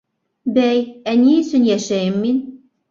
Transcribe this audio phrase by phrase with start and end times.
[0.55, 0.81] Бәй,
[1.11, 2.45] ә ни өсөн йәшәйем мин?